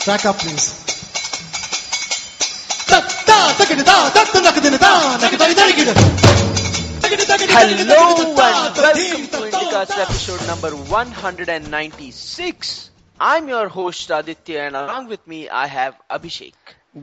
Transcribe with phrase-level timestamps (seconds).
[0.00, 0.80] Track up, please.
[7.52, 10.02] Hello and da, da, welcome to da, da.
[10.02, 12.90] Episode number 196.
[13.20, 16.54] I'm your host Aditya and along with me I have Abhishek.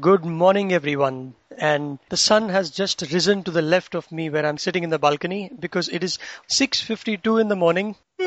[0.02, 1.36] Good morning, everyone.
[1.55, 4.89] And the sun has just risen to the left of me where I'm sitting in
[4.89, 6.18] the balcony because it is
[6.50, 7.95] 6.52 in the morning.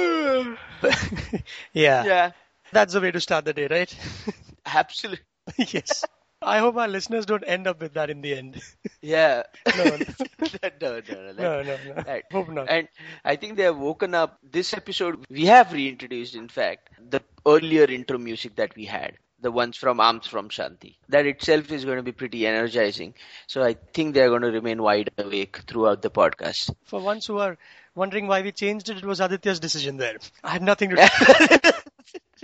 [1.72, 2.30] yeah, Yeah,
[2.72, 3.92] that's the way to start the day, right?
[4.74, 5.24] absolutely.
[5.56, 6.04] yes.
[6.42, 8.62] I hope our listeners don't end up with that in the end.
[9.02, 9.42] Yeah.
[9.76, 9.96] No, no.
[9.98, 12.02] no, no, no, no, no, no.
[12.06, 12.24] Right.
[12.32, 12.70] Hope not.
[12.70, 12.88] And
[13.24, 14.38] I think they have woken up.
[14.42, 19.50] This episode, we have reintroduced, in fact, the earlier intro music that we had, the
[19.50, 20.96] ones from Arms from Shanti.
[21.10, 23.14] That itself is going to be pretty energizing.
[23.46, 26.74] So I think they are going to remain wide awake throughout the podcast.
[26.84, 27.58] For ones who are
[27.94, 30.16] wondering why we changed it, it was Aditya's decision there.
[30.42, 31.70] I had nothing to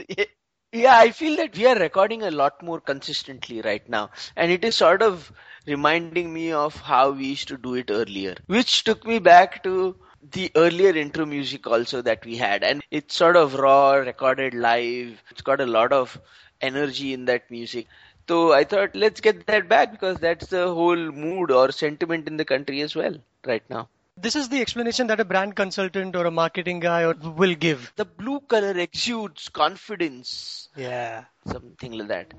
[0.08, 0.24] do.
[0.72, 4.10] Yeah, I feel that we are recording a lot more consistently right now.
[4.36, 5.32] And it is sort of
[5.66, 9.96] reminding me of how we used to do it earlier, which took me back to
[10.22, 12.62] the earlier intro music also that we had.
[12.62, 15.22] And it's sort of raw, recorded live.
[15.30, 16.20] It's got a lot of
[16.60, 17.86] energy in that music.
[18.28, 22.36] So I thought, let's get that back because that's the whole mood or sentiment in
[22.36, 23.88] the country as well right now.
[24.18, 27.92] This is the explanation that a brand consultant or a marketing guy or- will give.
[27.96, 31.24] The blue color exudes confidence, Yeah.
[31.46, 32.32] something like that.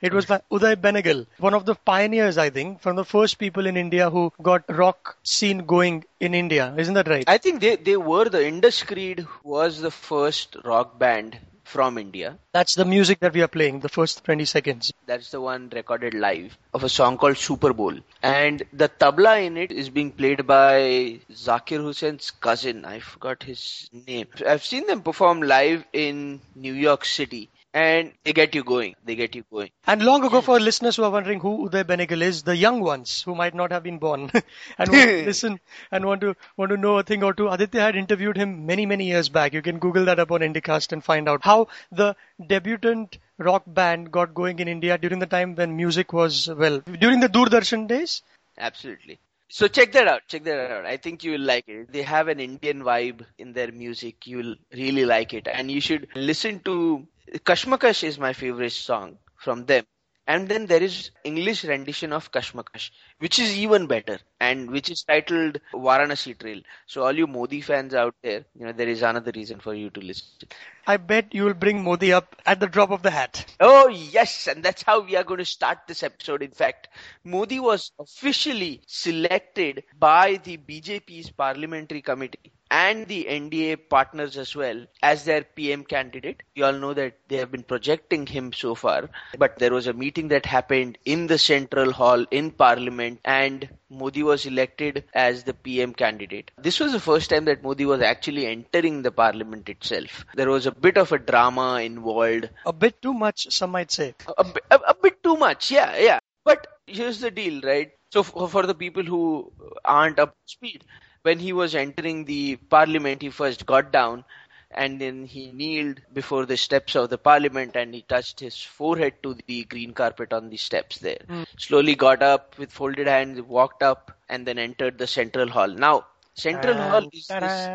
[0.00, 3.66] It was by Uday Benegal, one of the pioneers, I think, from the first people
[3.66, 6.72] in India who got rock scene going in India.
[6.78, 7.24] Isn't that right?
[7.26, 12.38] I think they, they were the Indus Creed was the first rock band from India.
[12.52, 14.92] That's the music that we are playing, the first 20 seconds.
[15.06, 17.94] That's the one recorded live of a song called Super Bowl.
[18.22, 22.84] And the tabla in it is being played by Zakir Hussain's cousin.
[22.84, 24.28] I forgot his name.
[24.46, 27.50] I've seen them perform live in New York City.
[27.74, 28.94] And they get you going.
[29.04, 29.70] They get you going.
[29.86, 33.22] And long ago, for listeners who are wondering who Uday Benegal is, the young ones
[33.22, 34.30] who might not have been born
[34.78, 35.60] and want to listen
[35.90, 38.86] and want to want to know a thing or two, Aditya had interviewed him many
[38.86, 39.52] many years back.
[39.52, 42.16] You can Google that up on Indicast and find out how the
[42.46, 47.20] debutant rock band got going in India during the time when music was well during
[47.20, 48.22] the Doordarshan days.
[48.56, 49.18] Absolutely.
[49.50, 50.22] So check that out.
[50.28, 50.84] Check that out.
[50.84, 51.90] I think you will like it.
[51.90, 54.26] They have an Indian vibe in their music.
[54.26, 55.48] You will really like it.
[55.48, 57.06] And you should listen to
[57.44, 59.84] Kashmakash is my favorite song from them.
[60.26, 65.02] And then there is English rendition of Kashmakash, which is even better and which is
[65.02, 66.60] titled Varanasi Trail.
[66.86, 69.88] So all you Modi fans out there, you know, there is another reason for you
[69.88, 70.48] to listen.
[70.86, 73.46] I bet you will bring Modi up at the drop of the hat.
[73.58, 76.42] Oh, yes, and that's how we are going to start this episode.
[76.42, 76.88] In fact,
[77.24, 84.86] Modi was officially selected by the BJP's parliamentary committee and the NDA partners as well
[85.02, 86.42] as their PM candidate.
[86.54, 89.08] You all know that they have been projecting him so far,
[89.38, 94.22] but there was a meeting that happened in the central hall in parliament and Modi
[94.22, 96.50] was elected as the PM candidate.
[96.58, 100.26] This was the first time that Modi was actually entering the parliament itself.
[100.34, 104.14] There was a bit of a drama involved A bit too much, some might say.
[104.36, 108.48] a, a, a bit too much yeah yeah but here's the deal right so for,
[108.48, 109.52] for the people who
[109.84, 110.84] aren't up to speed
[111.28, 114.24] when he was entering the parliament he first got down
[114.70, 119.14] and then he kneeled before the steps of the parliament and he touched his forehead
[119.22, 121.20] to the green carpet on the steps there.
[121.28, 121.42] Hmm.
[121.58, 125.68] Slowly got up with folded hands walked up and then entered the central hall.
[125.68, 127.68] Now central hall is this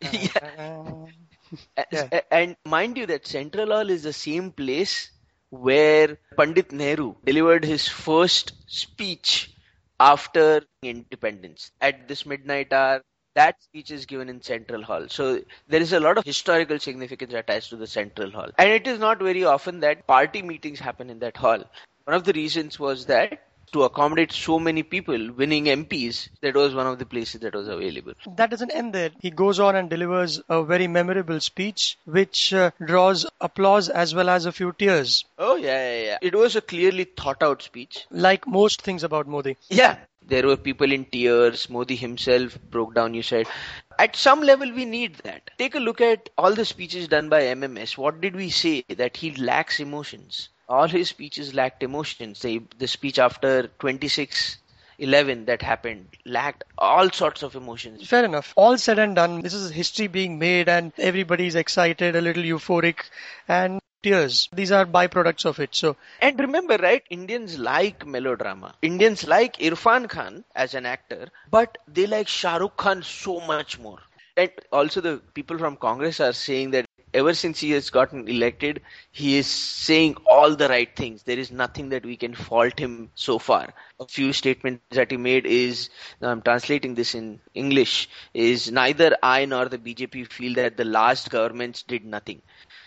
[1.90, 2.20] Yeah.
[2.30, 5.10] And mind you that Central Hall is the same place
[5.50, 9.50] where Pandit Nehru delivered his first speech
[10.00, 13.02] after independence at this midnight hour.
[13.34, 15.06] That speech is given in Central Hall.
[15.08, 18.50] So there is a lot of historical significance attached to the Central Hall.
[18.58, 21.62] And it is not very often that party meetings happen in that hall.
[22.04, 26.74] One of the reasons was that to accommodate so many people winning MPs, that was
[26.74, 28.12] one of the places that was available.
[28.36, 29.10] That doesn't end there.
[29.20, 34.28] He goes on and delivers a very memorable speech which uh, draws applause as well
[34.28, 36.18] as a few tears, Oh, yeah, yeah, yeah.
[36.22, 38.06] It was a clearly thought out speech.
[38.10, 39.56] like most things about Modi.
[39.68, 39.96] Yeah.
[40.26, 41.70] There were people in tears.
[41.70, 43.46] Modi himself broke down, you said.
[43.98, 45.50] At some level, we need that.
[45.56, 47.96] Take a look at all the speeches done by MMS.
[47.96, 48.84] What did we say?
[48.90, 50.50] That he lacks emotions.
[50.68, 52.34] All his speeches lacked emotion.
[52.40, 54.58] The, the speech after 26
[54.98, 58.06] 11 that happened lacked all sorts of emotions.
[58.08, 58.52] Fair enough.
[58.56, 63.04] All said and done, this is history being made and everybody's excited, a little euphoric,
[63.46, 64.48] and tears.
[64.52, 65.74] These are byproducts of it.
[65.74, 68.74] So, And remember, right, Indians like melodrama.
[68.82, 73.78] Indians like Irfan Khan as an actor, but they like Shah Rukh Khan so much
[73.78, 73.98] more.
[74.36, 78.80] And also, the people from Congress are saying that ever since he has gotten elected,
[79.10, 81.22] he is saying all the right things.
[81.22, 83.72] There is nothing that we can fault him so far.
[84.00, 85.90] A few statements that he made is,
[86.20, 91.30] I'm translating this in English, is neither I nor the BJP feel that the last
[91.30, 92.42] governments did nothing.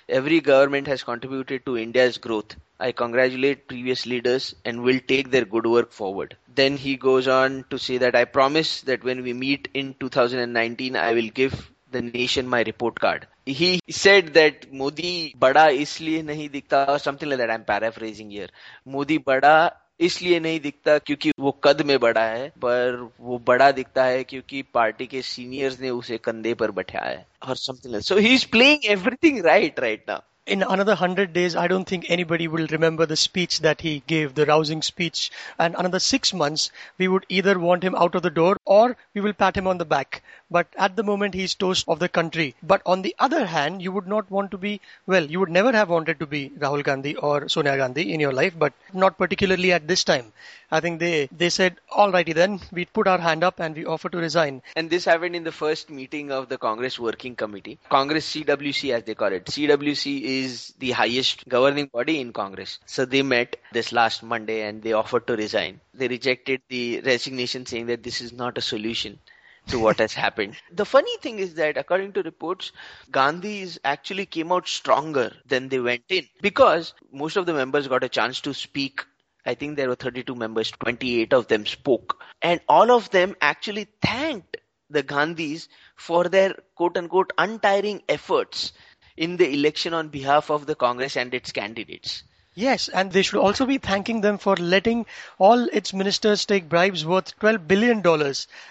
[0.10, 2.56] Every government has contributed to India's growth.
[2.80, 6.36] I congratulate previous leaders and will take their good work forward.
[6.54, 10.96] Then he goes on to say that I promise that when we meet in 2019,
[10.96, 13.27] I will give the nation my report card.
[13.47, 17.51] He said that Modi bada isliye nahi dikhta or something like that.
[17.51, 18.49] I'm paraphrasing here.
[18.85, 24.05] Modi bada इसलिए नहीं दिखता क्योंकि वो कद में बड़ा है पर वो बड़ा दिखता
[24.05, 28.35] है क्योंकि पार्टी के सीनियर्स ने उसे कंधे पर बैठाया है और something so he
[28.35, 32.67] is playing everything right right now in another hundred days, I don't think anybody will
[32.69, 35.33] remember the speech that he gave, the rousing speech.
[35.59, 39.21] And another six months, we would either want him out of the door or we
[39.21, 40.23] will pat him on the back.
[40.52, 42.56] But at the moment, he's toast of the country.
[42.62, 45.72] But on the other hand, you would not want to be, well, you would never
[45.72, 49.72] have wanted to be Rahul Gandhi or Sonia Gandhi in your life, but not particularly
[49.72, 50.34] at this time.
[50.70, 54.10] I think they, they said, alrighty then, we put our hand up and we offer
[54.10, 54.62] to resign.
[54.76, 57.80] And this happened in the first meeting of the Congress Working Committee.
[57.90, 59.46] Congress CWC as they call it.
[59.46, 62.80] CWC is the highest governing body in Congress.
[62.86, 65.80] So they met this last Monday and they offered to resign.
[65.94, 69.20] They rejected the resignation saying that this is not a solution
[69.68, 70.56] to what has happened.
[70.72, 72.72] The funny thing is that according to reports,
[73.12, 78.04] Gandhi's actually came out stronger than they went in because most of the members got
[78.04, 79.02] a chance to speak
[79.46, 82.22] I think there were 32 members, 28 of them spoke.
[82.42, 84.58] And all of them actually thanked
[84.90, 88.74] the Gandhis for their quote unquote untiring efforts
[89.18, 92.24] in the election on behalf of the Congress and its candidates.
[92.54, 95.06] Yes, and they should also be thanking them for letting
[95.40, 98.00] all its ministers take bribes worth $12 billion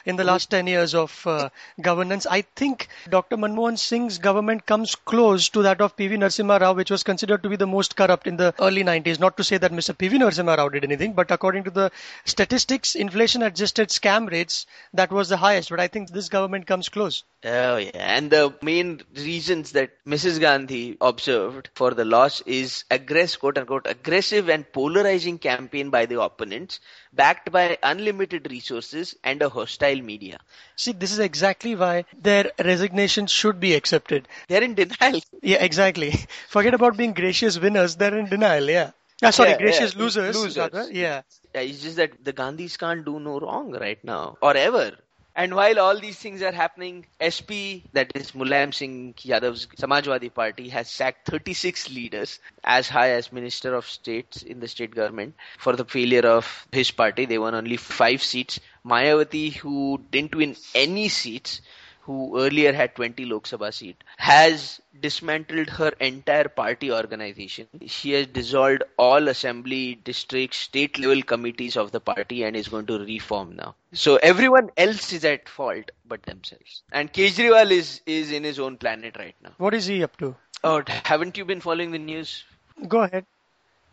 [0.04, 1.48] in the last 10 years of uh,
[1.80, 2.26] governance.
[2.26, 3.38] I think Dr.
[3.38, 7.48] Manmohan Singh's government comes close to that of PV Narasimha Rao, which was considered to
[7.48, 9.18] be the most corrupt in the early 90s.
[9.18, 9.96] Not to say that Mr.
[9.96, 11.90] PV Narasimha Rao did anything, but according to the
[12.26, 15.70] statistics, inflation adjusted scam rates, that was the highest.
[15.70, 17.24] But I think this government comes close.
[17.46, 17.92] Oh, yeah.
[17.94, 20.38] And the main reasons that Mrs.
[20.38, 26.80] Gandhi observed for the loss is aggressive, quote aggressive and polarizing campaign by the opponents,
[27.12, 30.38] backed by unlimited resources and a hostile media.
[30.76, 34.28] See, this is exactly why their resignation should be accepted.
[34.48, 35.20] They're in denial.
[35.42, 36.12] Yeah, exactly.
[36.48, 38.90] Forget about being gracious winners, they're in denial, yeah.
[39.22, 40.36] Ah, sorry, Yeah, gracious yeah, losers.
[40.36, 40.56] losers.
[40.56, 40.90] rather.
[40.90, 41.22] Yeah,
[41.54, 44.96] It's just that the Gandhis can't do no wrong right now or ever.
[45.34, 50.68] And while all these things are happening, SP, that is Mulayam Singh Yadav's Samajwadi Party,
[50.70, 55.76] has sacked 36 leaders as high as Minister of States in the state government for
[55.76, 57.26] the failure of his party.
[57.26, 58.60] They won only five seats.
[58.84, 61.60] Mayawati, who didn't win any seats,
[62.00, 67.66] who earlier had 20 Lok Sabha seat, has dismantled her entire party organization.
[67.86, 72.86] She has dissolved all assembly, district, state level committees of the party and is going
[72.86, 73.74] to reform now.
[73.92, 76.82] So everyone else is at fault but themselves.
[76.92, 79.52] And Kejriwal is, is in his own planet right now.
[79.58, 80.36] What is he up to?
[80.64, 82.44] Oh, haven't you been following the news?
[82.88, 83.26] Go ahead.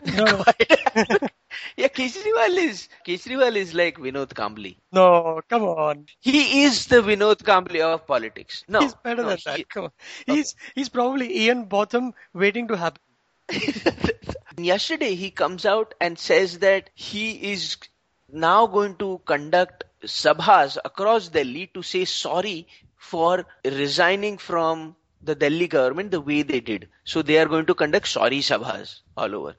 [0.15, 0.43] No, no.
[1.75, 4.77] yeah, Kejriwal is Kejriwal is like Vinod Kambli.
[4.91, 6.05] no, come on.
[6.19, 8.63] He is the Vinod Kambli of politics.
[8.67, 9.69] No, he's better no, than he- that.
[9.69, 9.91] Come on.
[10.27, 13.01] He's he's probably Ian Botham waiting to happen.
[14.57, 17.77] Yesterday, he comes out and says that he is
[18.31, 25.67] now going to conduct sabhas across Delhi to say sorry for resigning from the Delhi
[25.67, 26.89] government the way they did.
[27.03, 29.55] So they are going to conduct sorry sabhas all over.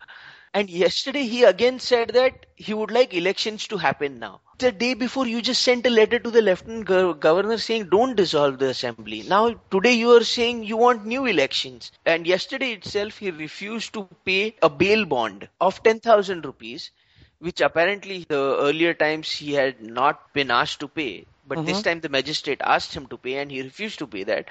[0.59, 4.41] And yesterday he again said that he would like elections to happen now.
[4.59, 8.59] The day before you just sent a letter to the lieutenant gov- saying don't dissolve
[8.59, 9.23] the assembly.
[9.23, 11.93] Now today you are saying you want new elections.
[12.05, 16.91] And yesterday itself he refused to pay a bail bond of 10,000 rupees
[17.38, 21.25] which apparently the earlier times he had not been asked to pay.
[21.47, 21.85] But this mm-hmm.
[21.85, 24.49] time the magistrate asked him to pay and he refused to pay that.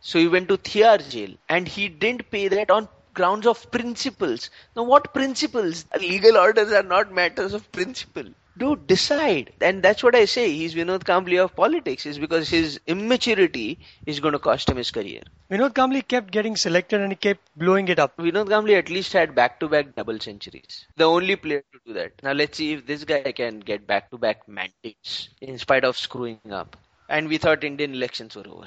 [0.00, 4.50] So he went to Tihar jail and he didn't pay that on grounds of principles.
[4.76, 5.86] Now what principles?
[5.98, 8.24] Legal orders are not matters of principle.
[8.56, 9.52] Do decide.
[9.60, 10.52] And that's what I say.
[10.52, 14.92] He's Vinod Kambli of politics is because his immaturity is going to cost him his
[14.92, 15.22] career.
[15.50, 18.16] Vinod Kambli kept getting selected and he kept blowing it up.
[18.16, 20.86] Vinod Kambli at least had back-to-back double centuries.
[20.96, 22.12] The only player to do that.
[22.22, 26.76] Now let's see if this guy can get back-to-back mandates in spite of screwing up.
[27.08, 28.66] And we thought Indian elections were over.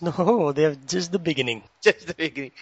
[0.00, 1.62] No, they're just the beginning.
[1.82, 2.52] Just the beginning.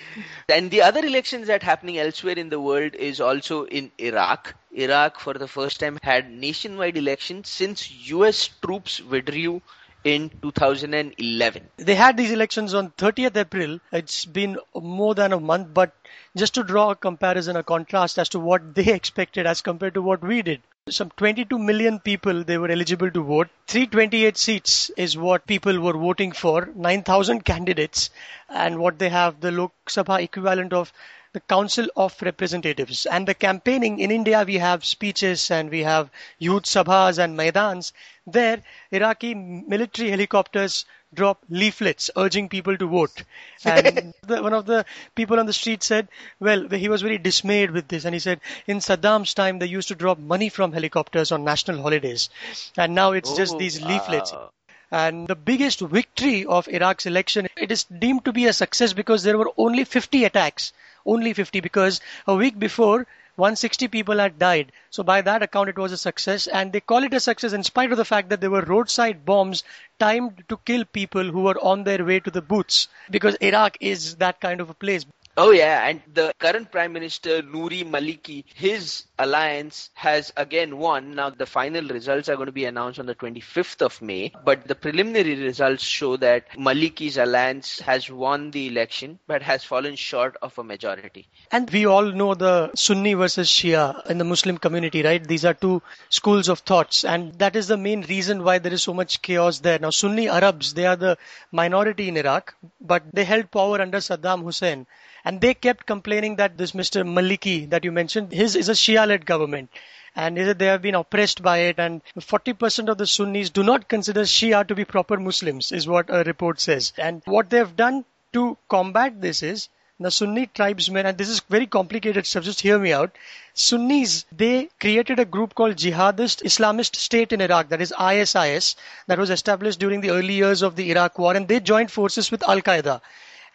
[0.48, 4.54] And the other elections that happening elsewhere in the world is also in Iraq.
[4.72, 9.62] Iraq for the first time had nationwide elections since US troops withdrew
[10.04, 11.68] in 2011.
[11.76, 13.80] They had these elections on 30th April.
[13.90, 15.92] It's been more than a month, but
[16.36, 20.02] just to draw a comparison, a contrast as to what they expected as compared to
[20.02, 20.60] what we did.
[20.90, 23.48] Some 22 million people they were eligible to vote.
[23.68, 26.68] 328 seats is what people were voting for.
[26.74, 28.10] 9,000 candidates,
[28.50, 30.92] and what they have the Lok Sabha equivalent of
[31.34, 33.04] the Council of Representatives.
[33.06, 37.92] And the campaigning in India, we have speeches and we have youth sabhas and maidans.
[38.26, 43.22] There, Iraqi military helicopters drop leaflets urging people to vote.
[43.64, 46.08] And the, one of the people on the street said,
[46.40, 48.04] well, he was very dismayed with this.
[48.06, 51.82] And he said, in Saddam's time, they used to drop money from helicopters on national
[51.82, 52.30] holidays.
[52.76, 54.32] And now it's just Oh, these leaflets.
[54.32, 54.50] wow.
[54.90, 59.22] And the biggest victory of Iraq's election, it is deemed to be a success because
[59.22, 60.72] there were only 50 attacks.
[61.06, 63.06] Only 50 because a week before,
[63.36, 64.70] 160 people had died.
[64.90, 66.46] So by that account, it was a success.
[66.46, 69.24] And they call it a success in spite of the fact that there were roadside
[69.24, 69.64] bombs
[69.98, 72.88] timed to kill people who were on their way to the booths.
[73.10, 75.04] Because Iraq is that kind of a place.
[75.36, 81.16] Oh yeah, and the current Prime Minister Nouri Maliki, his alliance has again won.
[81.16, 84.68] Now the final results are going to be announced on the 25th of May, but
[84.68, 90.36] the preliminary results show that Maliki's alliance has won the election but has fallen short
[90.40, 91.26] of a majority.
[91.50, 95.26] And we all know the Sunni versus Shia in the Muslim community, right?
[95.26, 98.84] These are two schools of thoughts, and that is the main reason why there is
[98.84, 99.80] so much chaos there.
[99.80, 101.18] Now, Sunni Arabs, they are the
[101.50, 104.86] minority in Iraq, but they held power under Saddam Hussein.
[105.24, 107.02] And they kept complaining that this Mr.
[107.02, 109.70] Maliki that you mentioned, his is a Shia-led government.
[110.14, 114.22] And they have been oppressed by it, and 40% of the Sunnis do not consider
[114.22, 116.92] Shia to be proper Muslims, is what a report says.
[116.98, 121.40] And what they have done to combat this is the Sunni tribesmen, and this is
[121.48, 123.16] very complicated stuff, just hear me out.
[123.54, 128.76] Sunnis, they created a group called Jihadist Islamist State in Iraq, that is ISIS,
[129.06, 132.30] that was established during the early years of the Iraq War, and they joined forces
[132.30, 133.00] with Al Qaeda.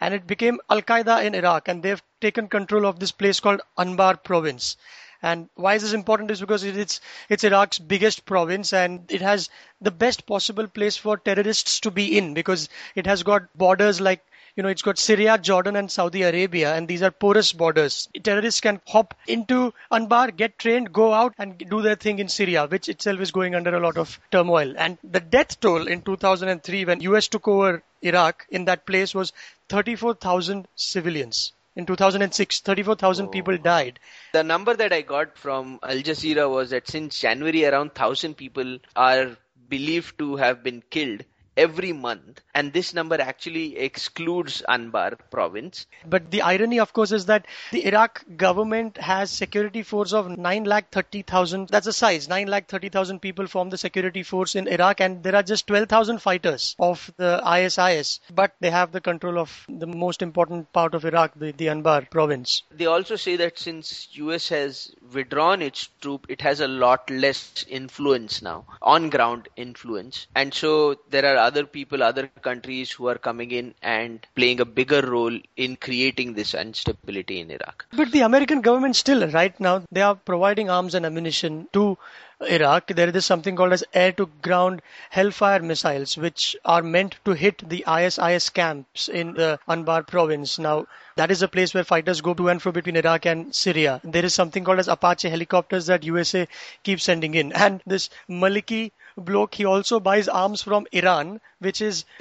[0.00, 3.60] And it became Al Qaeda in Iraq, and they've taken control of this place called
[3.78, 4.76] Anbar province.
[5.22, 9.50] And why is this important is because it's it's Iraq's biggest province and it has
[9.80, 14.24] the best possible place for terrorists to be in because it has got borders like
[14.60, 18.10] you know it's got Syria, Jordan and Saudi Arabia and these are porous borders.
[18.22, 22.66] Terrorists can hop into Anbar, get trained, go out and do their thing in Syria,
[22.66, 24.74] which itself is going under a lot of turmoil.
[24.76, 29.32] And the death toll in 2003 when US took over Iraq in that place was
[29.70, 31.52] 34,000 civilians.
[31.74, 33.98] In 2006, 34,000 people died.
[34.34, 38.78] The number that I got from Al Jazeera was that since January, around 1,000 people
[38.94, 39.38] are
[39.70, 41.24] believed to have been killed
[41.60, 45.86] every month, and this number actually excludes Anbar province.
[46.06, 50.64] But the irony, of course, is that the Iraq government has security force of 9
[50.64, 51.68] lakh 30,000.
[51.68, 52.28] That's the size.
[52.28, 56.22] 9 lakh 30,000 people form the security force in Iraq, and there are just 12,000
[56.22, 58.20] fighters of the ISIS.
[58.34, 62.08] But they have the control of the most important part of Iraq, the, the Anbar
[62.10, 62.62] province.
[62.70, 67.66] They also say that since US has withdrawn its troop, it has a lot less
[67.68, 70.26] influence now, on ground influence.
[70.34, 74.64] And so there are other people, other countries who are coming in and playing a
[74.80, 77.86] bigger role in creating this instability in Iraq.
[77.92, 81.98] But the American government still, right now, they are providing arms and ammunition to
[82.42, 82.88] Iraq.
[82.88, 87.68] There is something called as air to ground Hellfire missiles, which are meant to hit
[87.68, 90.58] the ISIS camps in the Anbar province.
[90.58, 94.00] Now, that is a place where fighters go to and fro between Iraq and Syria.
[94.02, 96.48] There is something called as Apache helicopters that USA
[96.82, 97.52] keeps sending in.
[97.52, 102.04] And this Maliki bloke, he also buys arms from Iran, which is,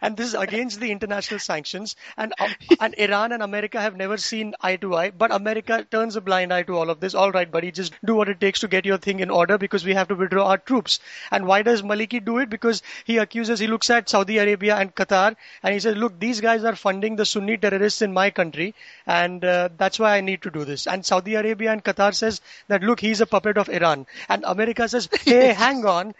[0.00, 1.96] and this is against the international sanctions.
[2.16, 2.48] And, uh,
[2.80, 6.52] and Iran and America have never seen eye to eye, but America turns a blind
[6.52, 7.14] eye to all of this.
[7.14, 9.84] All right, buddy, just do what it takes to get your thing in order because
[9.84, 10.98] we have to withdraw our troops.
[11.30, 12.50] And why does Maliki do it?
[12.50, 16.40] Because he accuses, he looks at Saudi Arabia and Qatar and he says, look, these
[16.40, 18.74] guys are funding the Sunni terrorists in my country
[19.06, 20.86] and uh, that's why I need to do this.
[20.86, 24.06] And Saudi Arabia and Qatar says that, look, he's a puppet of Iran.
[24.28, 26.14] And America says, hey, hang on,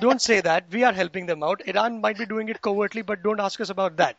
[0.00, 0.64] don't say that.
[0.70, 1.62] We are helping them out.
[1.66, 4.16] Iran might be doing it covertly, but don't ask us about that.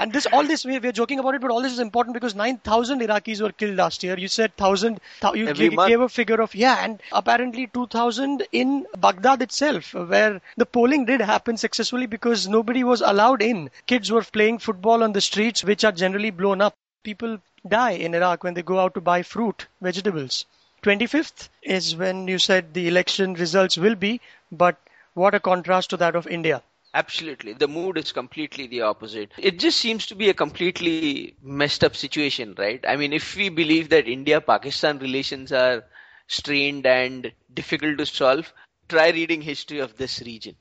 [0.00, 2.34] And this, all this, we, we're joking about it, but all this is important because
[2.34, 4.18] 9,000 Iraqis were killed last year.
[4.18, 4.98] You said 1,000,
[5.34, 5.88] you Every gave, month.
[5.88, 11.20] gave a figure of, yeah, and apparently 2,000 in Baghdad itself, where the polling did
[11.20, 13.70] happen successfully because nobody was allowed in.
[13.86, 16.74] Kids were playing football on the streets, which are generally blown up.
[17.04, 17.38] People
[17.68, 20.46] die in Iraq when they go out to buy fruit, vegetables.
[20.82, 24.18] 25th is when you said the election results will be,
[24.50, 24.76] but
[25.12, 26.62] what a contrast to that of India.
[26.94, 27.52] Absolutely.
[27.52, 29.32] The mood is completely the opposite.
[29.38, 32.84] It just seems to be a completely messed up situation, right?
[32.86, 35.84] I mean, if we believe that India Pakistan relations are
[36.26, 38.52] strained and difficult to solve,
[38.88, 40.56] try reading history of this region.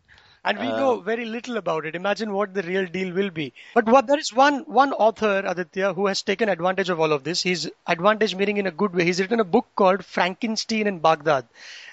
[0.50, 1.96] And we uh, know very little about it.
[1.96, 3.54] Imagine what the real deal will be.
[3.76, 7.24] But what there is one one author, Aditya, who has taken advantage of all of
[7.24, 7.44] this.
[7.44, 9.06] He's advantage meaning in a good way.
[9.06, 11.46] He's written a book called Frankenstein in Baghdad.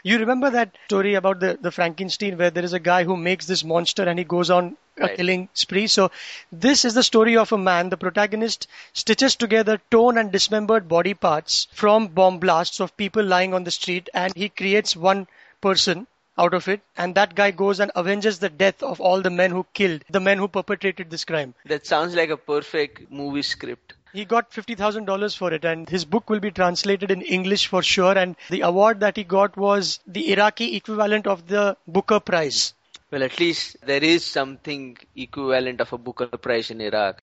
[0.03, 3.47] You remember that story about the, the Frankenstein where there is a guy who makes
[3.47, 5.87] this monster and he goes on a killing spree.
[5.87, 6.11] So
[6.51, 7.91] this is the story of a man.
[7.91, 13.53] The protagonist stitches together torn and dismembered body parts from bomb blasts of people lying
[13.53, 15.27] on the street and he creates one
[15.61, 16.07] person
[16.39, 19.51] out of it and that guy goes and avenges the death of all the men
[19.51, 21.55] who killed the men who perpetrated this crime.
[21.65, 23.95] That sounds like a perfect movie script.
[24.13, 28.17] He got $50,000 for it and his book will be translated in English for sure
[28.17, 32.75] and the award that he got was the Iraqi equivalent of the Booker Prize.
[33.11, 37.21] Well, at least there is something equivalent of a Booker Prize in Iraq.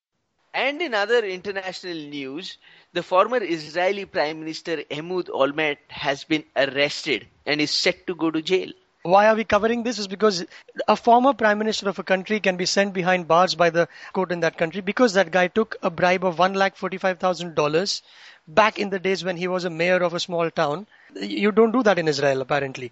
[0.54, 2.58] And in other international news,
[2.94, 8.30] the former Israeli Prime Minister Ehud Olmert has been arrested and is set to go
[8.30, 8.72] to jail.
[9.04, 10.00] Why are we covering this?
[10.00, 10.46] Is because
[10.88, 14.32] a former prime minister of a country can be sent behind bars by the court
[14.32, 18.02] in that country because that guy took a bribe of one lakh forty-five thousand dollars
[18.48, 20.88] back in the days when he was a mayor of a small town.
[21.16, 22.92] You don't do that in Israel, apparently.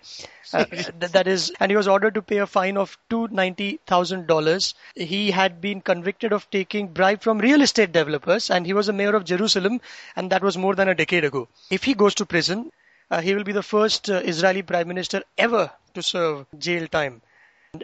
[0.54, 3.80] Uh, th- that is, and he was ordered to pay a fine of two ninety
[3.88, 4.74] thousand dollars.
[4.96, 8.94] He had been convicted of taking bribe from real estate developers, and he was a
[8.94, 9.80] mayor of Jerusalem,
[10.16, 11.48] and that was more than a decade ago.
[11.70, 12.72] If he goes to prison,
[13.20, 17.22] he will be the first uh, Israeli prime minister ever to serve jail time.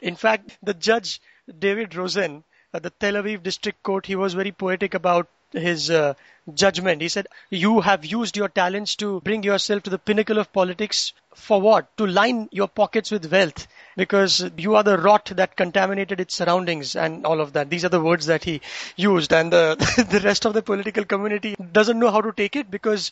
[0.02, 1.20] In fact, the judge
[1.60, 2.44] David Rosen
[2.74, 6.14] at the Tel Aviv District Court, he was very poetic about his uh,
[6.54, 7.02] judgment.
[7.02, 11.14] He said, "You have used your talents to bring yourself to the pinnacle of politics.
[11.34, 11.96] For what?
[11.98, 16.96] To line your pockets with wealth." Because you are the rot that contaminated its surroundings
[16.96, 17.70] and all of that.
[17.70, 18.62] These are the words that he
[18.96, 19.76] used, and the
[20.10, 23.12] the rest of the political community doesn't know how to take it because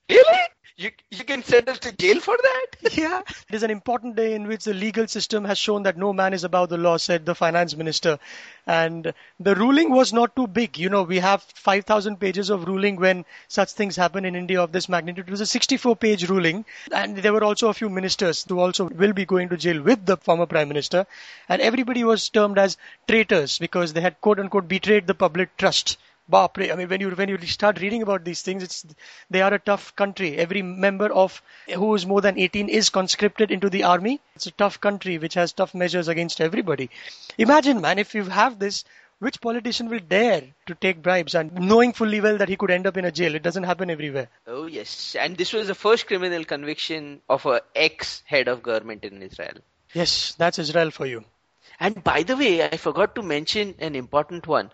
[0.10, 0.39] really?
[0.78, 2.66] You, you can send us to jail for that?
[2.98, 3.22] Yeah.
[3.50, 6.34] It is an important day in which the legal system has shown that no man
[6.34, 8.18] is above the law, said the finance minister.
[8.66, 10.78] And the ruling was not too big.
[10.78, 14.72] You know, we have 5,000 pages of ruling when such things happen in India of
[14.72, 15.27] this magnitude.
[15.27, 16.64] It was a 64 page ruling.
[16.94, 20.05] And there were also a few ministers who also will be going to jail with
[20.05, 21.05] the former prime minister.
[21.50, 25.98] And everybody was termed as traitors because they had quote unquote betrayed the public trust.
[26.29, 26.72] Bapre.
[26.72, 28.85] I mean, when you when you start reading about these things, it's
[29.29, 30.37] they are a tough country.
[30.37, 31.42] Every member of
[31.74, 34.22] who is more than 18 is conscripted into the army.
[34.35, 36.89] It's a tough country which has tough measures against everybody.
[37.37, 38.83] Imagine, man, if you have this,
[39.20, 42.87] which politician will dare to take bribes and knowing fully well that he could end
[42.87, 43.35] up in a jail?
[43.35, 44.29] It doesn't happen everywhere.
[44.48, 45.15] Oh, yes.
[45.20, 49.57] And this was the first criminal conviction of a ex head of government in Israel.
[49.94, 51.25] Yes, that's Israel for you.
[51.79, 54.72] And by the way, I forgot to mention an important one.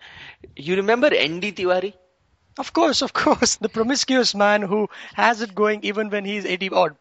[0.56, 1.52] You remember N.D.
[1.52, 1.94] Tiwari?
[2.58, 6.70] Of course, of course, the promiscuous man who has it going even when he's 80
[6.70, 6.96] odd.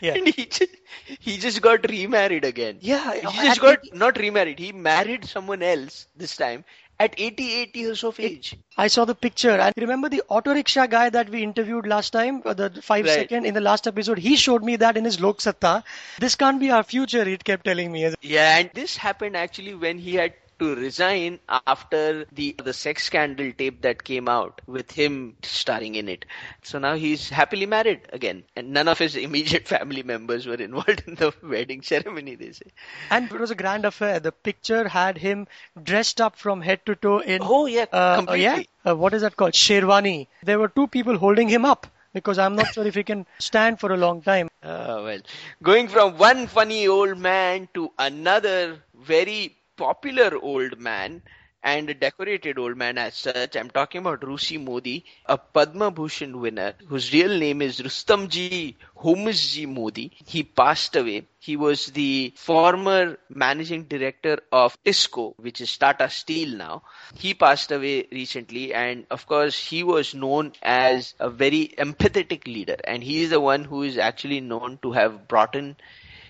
[0.00, 0.14] Yeah.
[0.14, 0.76] And he just,
[1.20, 2.78] he just got remarried again.
[2.80, 4.58] Yeah, He just got not remarried.
[4.58, 6.64] He married someone else this time
[6.98, 8.56] at 88 years of age.
[8.76, 9.50] I saw the picture.
[9.50, 13.14] And remember the auto rickshaw guy that we interviewed last time, uh, the five Right.
[13.14, 14.18] second in the last episode?
[14.18, 15.82] He showed me that in his Lok Satta.
[16.18, 18.12] This can't be our future, he kept telling me.
[18.22, 23.52] Yeah, and this happened actually when he had to resign after the the sex scandal
[23.52, 26.24] tape that came out with him starring in it.
[26.62, 31.02] So now he's happily married again, and none of his immediate family members were involved
[31.06, 32.34] in the wedding ceremony.
[32.34, 32.66] They say.
[33.10, 34.20] And it was a grand affair.
[34.20, 35.46] The picture had him
[35.82, 37.40] dressed up from head to toe in.
[37.42, 38.42] Oh yeah, uh, completely.
[38.42, 38.62] yeah.
[38.92, 39.52] Uh, what is that called?
[39.54, 40.28] Sherwani.
[40.42, 43.80] There were two people holding him up because I'm not sure if he can stand
[43.80, 44.48] for a long time.
[44.62, 45.20] Oh, well,
[45.62, 51.22] going from one funny old man to another very popular old man
[51.64, 53.56] and a decorated old man as such.
[53.56, 59.66] I'm talking about Russi Mody, a Padma Bhushan winner whose real name is Rustomji Homusji
[59.66, 60.10] Mody.
[60.26, 61.26] He passed away.
[61.38, 66.82] He was the former managing director of TISCO, which is Tata Steel now.
[67.14, 72.76] He passed away recently, and of course, he was known as a very empathetic leader,
[72.84, 75.76] and he is the one who is actually known to have brought in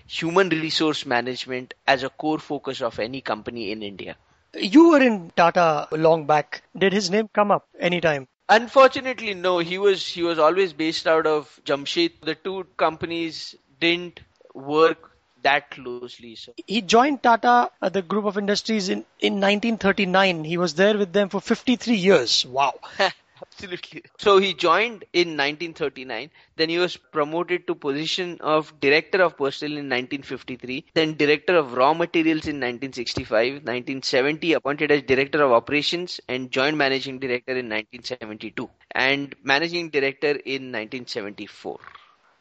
[0.07, 4.15] human resource management as a core focus of any company in India.
[4.53, 6.63] You were in Tata long back.
[6.77, 8.27] Did his name come up anytime?
[8.47, 9.57] Unfortunately, no.
[9.57, 12.21] He was he was always based out of Jamshed.
[12.21, 14.21] The two companies didn't
[14.53, 16.35] work that closely.
[16.35, 20.43] So He joined Tata, uh, the group of industries, in, in 1939.
[20.43, 22.45] He was there with them for 53 years.
[22.45, 22.73] Wow.
[23.41, 24.03] absolutely.
[24.19, 26.29] So he joined in 1939.
[26.55, 30.85] Then he was promoted to position of director of personnel in 1953.
[30.93, 33.53] Then director of raw materials in 1965.
[33.65, 40.31] 1970 appointed as director of operations and joint managing director in 1972 and managing director
[40.31, 41.79] in 1974.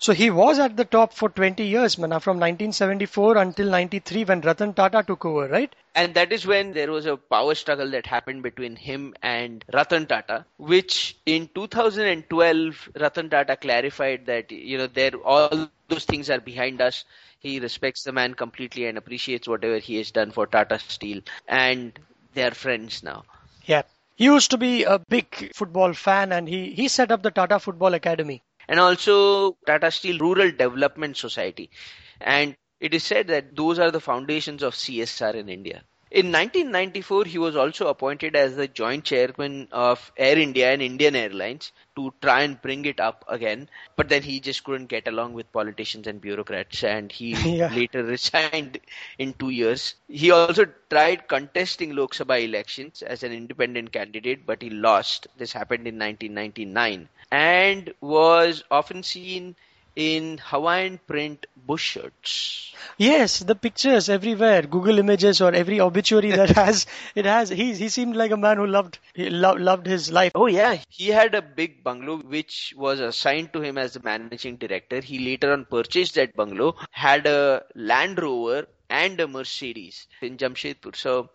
[0.04, 4.42] So he was at the top for 20 years, man, from 1974 until 93 when
[4.42, 5.74] Ratan Tata took over, right?
[5.94, 10.04] And that is when there was a power struggle that happened between him and Ratan
[10.04, 16.40] Tata, which in 2012, Ratan Tata clarified that, you know, there all those things are
[16.40, 17.06] behind us.
[17.38, 21.22] He respects the man completely and appreciates whatever he has done for Tata Steel.
[21.48, 21.98] And
[22.34, 23.24] they are friends now.
[23.64, 23.84] Yeah.
[24.16, 27.58] He used to be a big football fan and he, he set up the Tata
[27.58, 28.42] Football Academy.
[28.68, 31.70] And also Tata Steel Rural Development Society.
[32.20, 35.85] And it is said that those are the foundations of CSR in India.
[36.10, 41.14] In 1994, he was also appointed as the joint chairman of Air India and Indian
[41.16, 43.68] Airlines to try and bring it up again.
[43.96, 47.68] But then he just couldn't get along with politicians and bureaucrats, and he Yeah.
[47.68, 48.78] later resigned
[49.18, 49.94] in two years.
[50.08, 55.26] He also tried contesting Lok Sabha elections as an independent candidate, but he lost.
[55.36, 59.56] This happened in 1999 and was often seen
[59.96, 62.72] in Hawaiian print bush shirts.
[62.98, 67.48] Yes, the pictures everywhere, Google Images or every obituary that has it has.
[67.48, 70.33] He he seemed like a man who loved he lo- loved his life.
[70.35, 74.57] Oh yeah, he had a big bungalow which was assigned to him as the managing
[74.57, 75.00] director.
[75.00, 80.94] He later on purchased that bungalow, had a Land Rover and a Mercedes in Jamshedpur.
[80.94, 81.30] So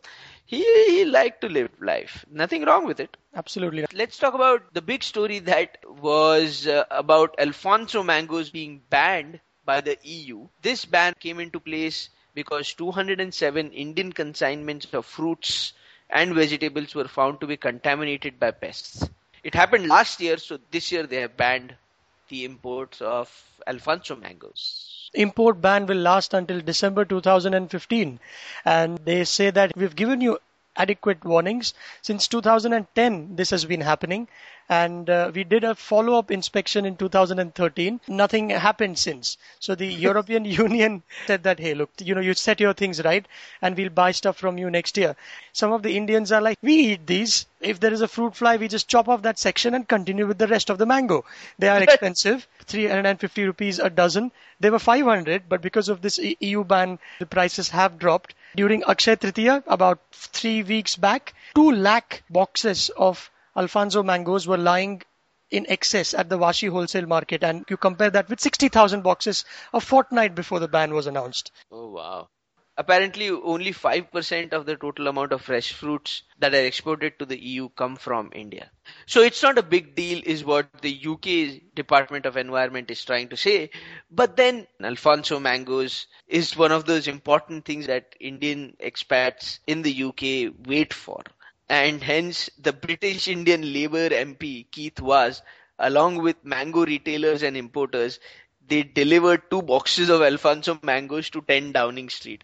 [0.51, 0.61] he
[0.93, 2.25] he liked to live life.
[2.29, 3.15] Nothing wrong with it.
[3.35, 3.85] Absolutely.
[3.93, 9.81] Let's talk about the big story that was uh, about Alphonso mangoes being banned by
[9.81, 10.47] the EU.
[10.61, 15.73] This ban came into place because 207 Indian consignments of fruits
[16.09, 19.07] and vegetables were found to be contaminated by pests.
[19.43, 21.75] It happened last year, so this year they have banned
[22.29, 23.29] the imports of
[23.67, 24.98] Alphonso mangoes.
[25.13, 28.19] Import ban will last until December 2015,
[28.65, 30.39] and they say that we've given you
[30.75, 33.35] adequate warnings since 2010.
[33.35, 34.27] This has been happening,
[34.69, 37.99] and uh, we did a follow-up inspection in 2013.
[38.07, 39.37] Nothing happened since.
[39.59, 43.27] So the European Union said that, hey, look, you know, you set your things right,
[43.63, 45.15] and we'll buy stuff from you next year.
[45.53, 47.47] Some of the Indians are like, we eat these.
[47.59, 50.37] If there is a fruit fly, we just chop off that section and continue with
[50.37, 51.25] the rest of the mango.
[51.57, 54.31] They are expensive, 350 rupees a dozen.
[54.59, 58.35] They were 500, but because of this EU ban, the prices have dropped.
[58.55, 65.01] During Akshay Tritiya, about three weeks back, two lakh boxes of Alphonso mangoes were lying
[65.51, 69.43] in excess at the Vashi wholesale market, and you compare that with 60,000 boxes
[69.73, 71.51] a fortnight before the ban was announced.
[71.69, 72.29] Oh wow.
[72.77, 77.37] Apparently, only 5% of the total amount of fresh fruits that are exported to the
[77.37, 78.71] EU come from India.
[79.05, 83.27] So it's not a big deal, is what the UK Department of Environment is trying
[83.27, 83.71] to say.
[84.09, 90.03] But then, Alphonso mangoes is one of those important things that Indian expats in the
[90.05, 91.21] UK wait for.
[91.69, 95.41] And hence, the British Indian Labour MP, Keith Vaz,
[95.77, 98.19] along with mango retailers and importers,
[98.67, 102.43] they delivered two boxes of Alphonso mangoes to 10 Downing Street.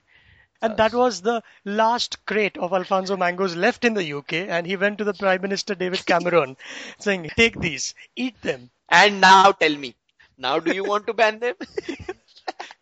[0.61, 4.77] And that was the last crate of Alphonso mangoes left in the UK, and he
[4.77, 6.57] went to the Prime Minister David Cameron
[6.99, 8.69] saying, Take these, eat them.
[8.89, 9.95] And now tell me,
[10.37, 11.55] now do you want to ban them?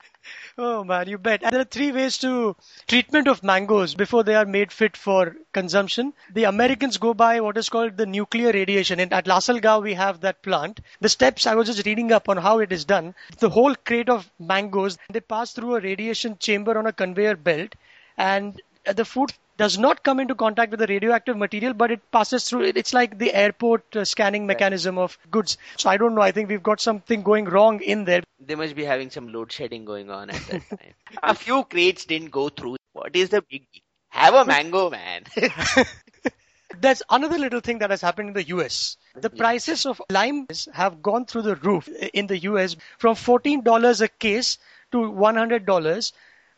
[0.58, 1.44] Oh man, you bet.
[1.44, 2.56] And there are three ways to
[2.88, 6.13] treatment of mangoes before they are made fit for consumption.
[6.32, 9.00] The Americans go by what is called the nuclear radiation.
[9.00, 10.80] And at Lasalgaon, we have that plant.
[11.02, 13.13] The steps I was just reading up on how it is done.
[13.38, 17.76] The whole crate of mangoes, they pass through a radiation chamber on a conveyor belt,
[18.18, 22.50] and the food does not come into contact with the radioactive material, but it passes
[22.50, 22.62] through.
[22.63, 25.58] It's like the airport uh, scanning mechanism of goods.
[25.78, 26.22] So I don't know.
[26.22, 28.24] I think we've got something going wrong in there.
[28.39, 30.94] they must be having some load shedding going on at that time.
[31.22, 32.78] A few crates didn't go through.
[32.94, 33.82] What is the big deal?
[34.10, 35.24] Have a mango, man.
[36.80, 38.98] There's another little thing that has happened in the US.
[39.16, 44.08] The prices of limes have gone through the roof in the US from $14 a
[44.08, 44.58] case
[44.92, 46.12] to $100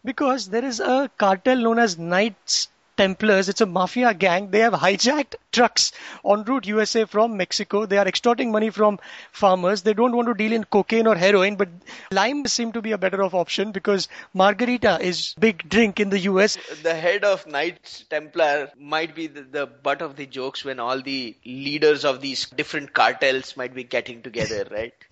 [0.03, 3.49] because there is a cartel known as Knights Templars.
[3.49, 4.51] It's a mafia gang.
[4.51, 5.91] They have hijacked trucks
[6.25, 7.85] en route USA from Mexico.
[7.85, 8.99] They are extorting money from
[9.31, 9.81] farmers.
[9.81, 11.69] They don't want to deal in cocaine or heroin, but
[12.11, 16.19] lime seem to be a better off option because margarita is big drink in the
[16.31, 16.57] US.
[16.83, 21.01] the head of Knights Templar might be the, the butt of the jokes when all
[21.01, 24.93] the leaders of these different cartels might be getting together, right?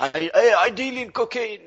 [0.00, 1.60] I, I, I deal in cocaine.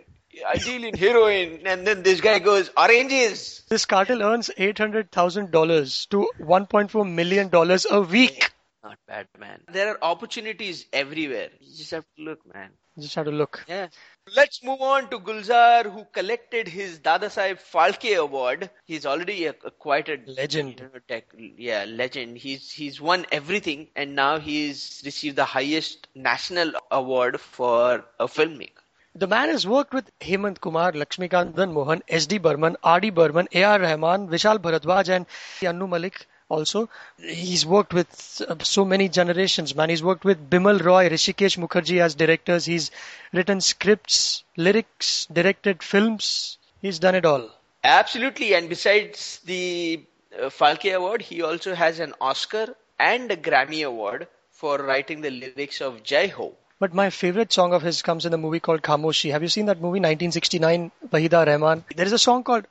[0.48, 1.62] I deal in heroin.
[1.66, 3.64] And then this guy goes, oranges.
[3.70, 7.50] This cartel earns $800,000 to $1.4 million
[7.92, 8.52] a week.
[8.84, 9.62] Not bad, man.
[9.72, 11.50] There are opportunities everywhere.
[11.60, 12.72] You just have to look, man.
[12.96, 13.64] You Just have to look.
[13.68, 13.88] Yeah.
[14.36, 18.70] Let's move on to Gulzar, who collected his Dada Saheb Phalke Award.
[18.86, 20.80] He's already a, quite a Legend.
[20.80, 21.26] you know, tech,
[21.58, 22.38] yeah, legend.
[22.38, 28.81] He's he's won everything, and now he's received the highest national award for a filmmaker.
[29.14, 32.38] The man has worked with Hemant Kumar, Lakshmikandan Mohan, S.D.
[32.38, 33.10] Burman, R.D.
[33.10, 33.80] Burman, A.R.
[33.80, 35.26] Rahman, Vishal Bharadwaj, and
[35.68, 36.28] Anu Malik.
[36.48, 39.90] Also, he's worked with uh, so many generations, man.
[39.90, 42.66] He's worked with Bimal Roy, Hrishikesh Mukherjee as directors.
[42.66, 42.90] He's
[43.34, 46.58] written scripts, lyrics, directed films.
[46.82, 47.50] He's done it all.
[47.84, 48.54] Absolutely.
[48.54, 50.04] And besides the
[50.38, 55.32] uh, Phalke Award, he also has an Oscar and a Grammy Award for writing the
[55.32, 56.56] lyrics of Jai Ho.
[56.82, 59.32] But my favorite song of his comes in a movie called Khamoshi.
[59.32, 61.84] Have you seen that movie, 1969, Waheeda Rehman?
[61.96, 62.66] There is a song called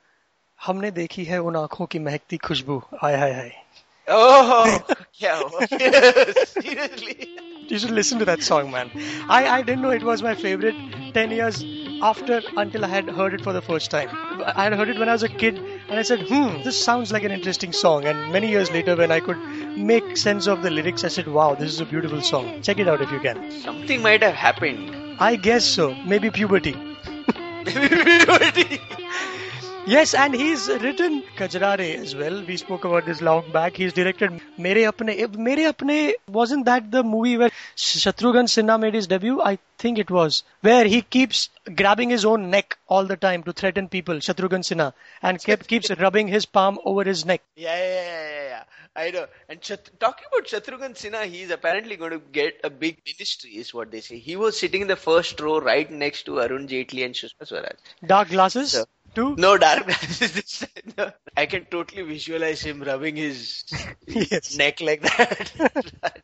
[0.65, 2.83] Hamne dekhi hai un आंखों ki महकती khushbu.
[3.03, 3.55] Hi hi hi.
[4.09, 5.41] Oh, yeah,
[5.79, 7.39] yes, seriously.
[7.71, 8.91] You should listen to that song, man.
[9.29, 10.75] I, I didn't know it was my favorite
[11.13, 11.63] 10 years
[12.01, 14.09] after until I had heard it for the first time.
[14.11, 17.13] I had heard it when I was a kid and I said, hmm, this sounds
[17.13, 18.03] like an interesting song.
[18.03, 19.37] And many years later, when I could
[19.77, 22.61] make sense of the lyrics, I said, wow, this is a beautiful song.
[22.61, 23.49] Check it out if you can.
[23.61, 25.15] Something might have happened.
[25.19, 25.95] I guess so.
[25.95, 26.75] Maybe puberty.
[29.85, 32.43] Yes, and he's written Kajrare as well.
[32.45, 33.75] We spoke about this long back.
[33.75, 35.35] He's directed Mere Apne.
[35.37, 39.41] Mere Apne wasn't that the movie where Shatrughan Sinha made his debut?
[39.41, 40.43] I think it was.
[40.61, 44.93] Where he keeps grabbing his own neck all the time to threaten people, Shatrughan Sinha,
[45.21, 47.41] and kept, keeps rubbing his palm over his neck.
[47.55, 48.63] Yeah, yeah, yeah, yeah.
[48.95, 49.25] I know.
[49.47, 53.73] And Chat- talking about Shatrughan Sinha, he's apparently going to get a big ministry, is
[53.73, 54.17] what they say.
[54.17, 57.77] He was sitting in the first row right next to Arun Jaitley and Sushma Swaraj.
[58.05, 59.35] Dark glasses, So- too.
[59.37, 60.65] No dark glasses.
[60.97, 61.11] No.
[61.37, 63.63] I can totally visualize him rubbing his
[64.07, 64.55] Yes.
[64.57, 66.21] neck like that.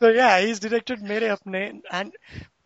[0.00, 2.12] So yeah, he's directed Mere Apne and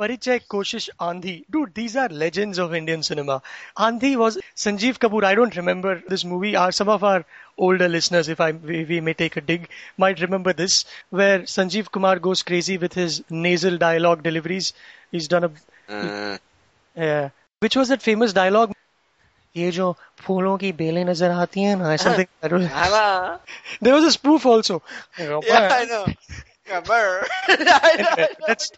[0.00, 1.44] Parichay Koshish Andhi.
[1.50, 3.42] Dude, these are legends of Indian cinema.
[3.76, 5.24] Andhi was Sanjeev Kapoor.
[5.24, 6.56] I don't remember this movie.
[6.56, 7.26] Our, some of our
[7.58, 11.90] older listeners, if I we, we may take a dig, might remember this, where Sanjeev
[11.90, 14.72] Kumar goes crazy with his nasal dialogue deliveries.
[15.12, 15.52] He's done a,
[15.92, 16.38] Uh,
[16.96, 18.72] uh, which was that famous dialogue?
[19.56, 19.86] ये जो
[20.26, 23.38] फूलों की बेलें नज़र आती हैं ना
[23.82, 24.80] there was a spoof also
[25.18, 26.06] Yeah, I know.
[26.70, 27.26] Cover.
[27.48, 28.26] I know, I know.
[28.48, 28.70] let's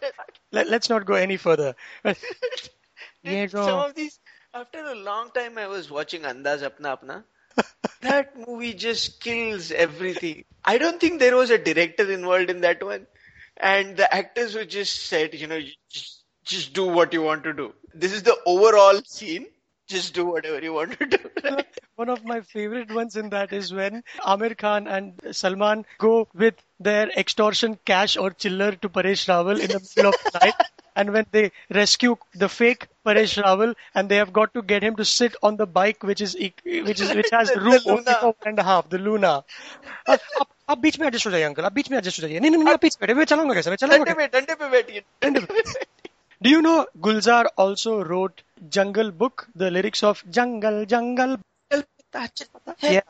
[0.51, 1.75] let, let's not go any further
[3.23, 4.19] Dude, some of these
[4.53, 7.23] after a long time I was watching Andaz Apna Apna.
[8.01, 10.43] that movie just kills everything.
[10.65, 13.07] I don't think there was a director involved in that one.
[13.57, 17.53] And the actors were just said, you know, just, just do what you want to
[17.53, 17.73] do.
[17.93, 19.45] This is the overall scene
[19.93, 21.17] just do whatever you want to do.
[21.43, 21.61] Uh,
[21.95, 24.01] one of my favorite ones in that is when
[24.33, 29.67] Aamir Khan and Salman go with their extortion cash or chiller to Paresh Rawal in
[29.67, 30.55] the middle of the night.
[30.95, 34.95] And when they rescue the fake Paresh Rawal, and they have got to get him
[34.95, 38.53] to sit on the bike, which is which is which has room only for one
[38.53, 39.43] and a half, the Luna.
[40.07, 42.39] Uh, up, आप बीच में adjust हो जाइए uncle आप बीच में adjust हो जाइए
[42.39, 45.61] नहीं नहीं आप बीच में मैं चलाऊंगा कैसे मैं चलाऊंगा डंडे पे बैठिए डंडे पे
[46.43, 51.37] do you know Gulzar also wrote Jungle Book, the lyrics of Jungle, Jungle,
[52.81, 53.01] yeah.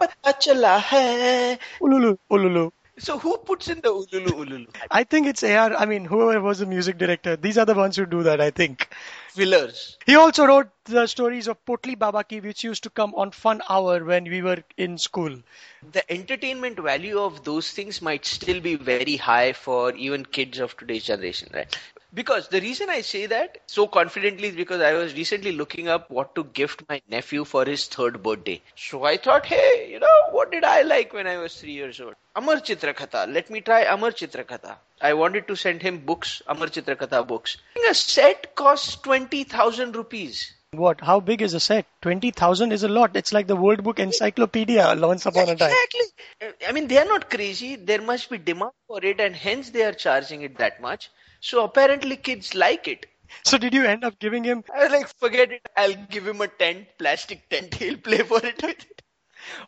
[1.81, 2.71] Ululu, Ululu.
[2.99, 4.67] So who puts in the Ululu, Ululu?
[4.91, 7.35] I think it's AR, I mean, whoever was the music director.
[7.35, 8.87] These are the ones who do that, I think.
[9.29, 9.97] Fillers.
[10.05, 13.63] He also wrote the stories of Potli Baba Ki, which used to come on Fun
[13.67, 15.35] Hour when we were in school.
[15.91, 20.77] The entertainment value of those things might still be very high for even kids of
[20.77, 21.75] today's generation, right?
[22.13, 26.11] Because the reason I say that so confidently is because I was recently looking up
[26.11, 28.61] what to gift my nephew for his third birthday.
[28.75, 31.99] So I thought, hey, you know, what did I like when I was three years
[31.99, 32.13] old?
[32.35, 33.33] Amar Chitrakatha.
[33.33, 34.75] Let me try Amar Chitrakatha.
[35.01, 37.57] I wanted to send him books, Amar Chitrakatha books.
[37.89, 40.53] A set costs 20,000 rupees.
[40.73, 41.01] What?
[41.01, 41.85] How big is a set?
[42.01, 43.15] Twenty thousand is a lot.
[43.15, 45.71] It's like the World Book Encyclopedia once upon a time.
[45.71, 46.65] Exactly.
[46.67, 47.75] I mean, they are not crazy.
[47.75, 51.11] There must be demand for it, and hence they are charging it that much.
[51.43, 53.05] So apparently, kids like it.
[53.43, 55.67] So did you end up giving him I was like, forget it.
[55.75, 57.73] I'll give him a tent, plastic tent.
[57.83, 59.01] He'll play for it with it.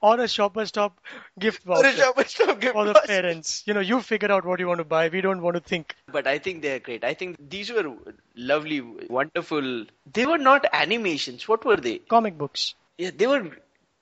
[0.02, 1.02] or a Shopper Stop
[1.38, 1.88] gift voucher.
[1.88, 3.10] Or a voucher shopper stop gift for the basket.
[3.10, 3.64] parents?
[3.66, 5.10] You know, you figure out what you want to buy.
[5.10, 5.96] We don't want to think.
[6.12, 7.04] But I think they're great.
[7.04, 7.94] I think these were
[8.36, 9.86] lovely, wonderful.
[10.14, 11.48] They were not animations.
[11.48, 11.98] What were they?
[12.00, 12.76] Comic books.
[12.98, 13.52] Yeah, they were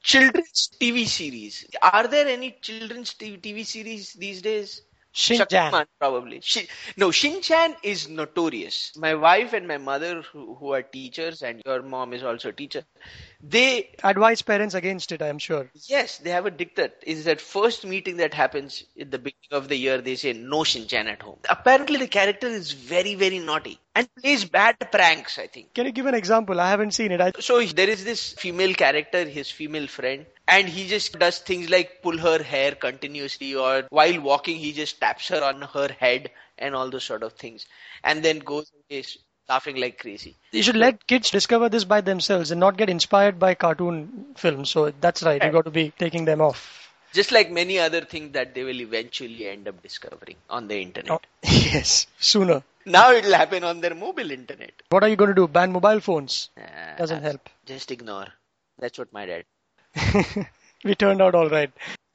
[0.04, 1.66] children's TV series.
[1.82, 4.82] Are there any children's TV series these days?
[5.16, 5.72] Shin-chan.
[5.72, 6.42] Shaktiman, probably.
[6.42, 6.66] Shin,
[6.98, 8.94] no, Shin-chan is notorious.
[8.98, 12.54] My wife and my mother, who, who are teachers, and your mom is also a
[12.54, 12.84] teacher,
[13.42, 15.70] they, Advise parents against it, I am sure.
[15.88, 16.92] yes, they have a diktat.
[17.04, 20.64] Is that first meeting that happens at the beginning of the year, they say no
[20.64, 21.38] Shin-chan at home.
[21.48, 25.76] Apparently, the character is very, very naughty and plays bad pranks, I think.
[25.76, 26.60] Can you give an example?
[26.60, 27.22] I haven't seen it.
[27.22, 31.70] I, So there is this female character, his female friend, and he just does things
[31.70, 36.32] like pull her hair continuously, or while walking, he just taps her on her head
[36.58, 37.66] and all those sort of things,
[38.04, 39.18] and then goes and says,
[39.50, 40.36] laughing like crazy.
[40.52, 44.70] You should let kids discover this by themselves and not get inspired by cartoon films.
[44.70, 45.44] So that's right.
[45.44, 46.92] You got to be taking them off.
[47.14, 51.12] Just like many other things that they will eventually end up discovering on the internet.
[51.12, 52.64] Oh, yes, sooner.
[52.86, 54.72] Now it'll happen on their mobile internet.
[54.90, 55.48] What are you going to do?
[55.48, 56.50] Ban mobile phones?
[56.58, 57.50] Uh, Doesn't help.
[57.66, 58.28] Just ignore.
[58.80, 59.46] That's what my dad.
[60.84, 61.72] we turned out all right.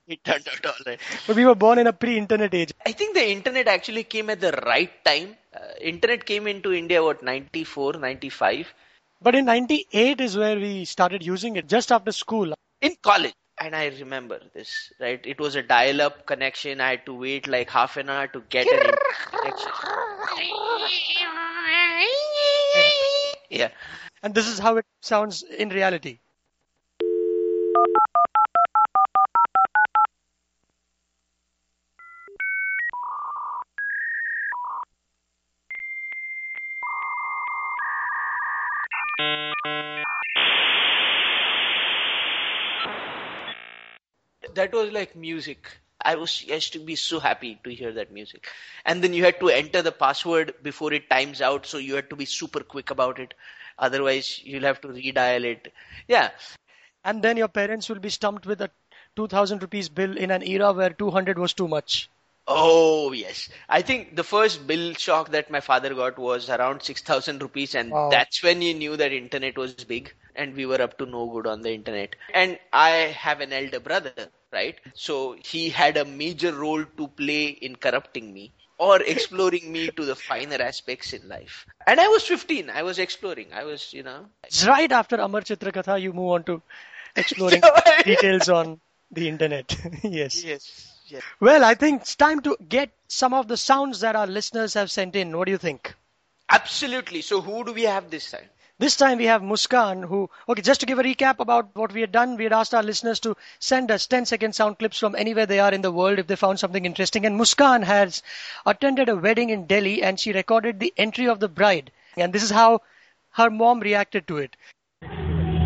[0.07, 1.01] It turned out all right.
[1.27, 2.73] But we were born in a pre-internet age.
[2.87, 5.37] I think the internet actually came at the right time.
[5.55, 8.73] Uh, internet came into India what 94, 95
[9.21, 12.55] But in 98 is where we started using it, just after school.
[12.81, 13.35] in college.
[13.61, 15.21] And I remember this, right?
[15.27, 16.81] It was a dial-up connection.
[16.81, 18.95] I had to wait like half an hour to get an
[19.33, 19.73] connection.
[23.51, 23.69] Yeah.
[24.23, 26.19] And this is how it sounds in reality.
[44.59, 45.67] That was like music.
[46.01, 48.49] I was used to be so happy to hear that music.
[48.85, 52.11] And then you had to enter the password before it times out, so you had
[52.11, 53.35] to be super quick about it.
[53.79, 55.73] Otherwise, you'll have to redial it.
[56.07, 56.31] Yeah.
[57.05, 58.71] And then your parents will be stumped with a
[59.17, 62.09] 2000 rupees bill in an era where 200 was too much.
[62.47, 63.49] Oh, yes.
[63.69, 67.91] I think the first bill shock that my father got was around 6,000 rupees, and
[67.91, 68.11] Wow.
[68.11, 71.47] that's when you knew that internet was big and we were up to no good
[71.47, 72.17] on the internet.
[72.33, 72.91] And I
[73.25, 74.77] have an elder brother, right?
[74.95, 80.05] So he had a major role to play in corrupting me or exploring me to
[80.05, 81.67] the finer aspects in life.
[81.87, 82.71] And I was 15.
[82.71, 83.53] I was exploring.
[83.53, 84.27] I was, you know.
[84.45, 86.63] It's right after Amar Chitra Katha, you move on to
[87.17, 87.63] exploring
[88.05, 88.81] details on
[89.11, 89.77] the internet.
[90.03, 90.43] yes.
[90.45, 90.93] Yes.
[91.07, 91.23] Yes.
[91.41, 94.91] Well, I think it's time to get some of the sounds that our listeners have
[94.91, 95.37] sent in.
[95.37, 95.95] What do you think?
[96.51, 97.23] Absolutely.
[97.23, 98.49] So who do we have this time?
[98.80, 102.02] This time we have Muskan who, okay, just to give a recap about what we
[102.02, 105.16] had done, we had asked our listeners to send us 10 second sound clips from
[105.16, 107.26] anywhere they are in the world if they found something interesting.
[107.26, 108.24] And Muskan has
[108.66, 111.92] attended a wedding in Delhi and she recorded the entry of the bride.
[112.18, 112.82] And this is how
[113.32, 114.56] her mom reacted to it.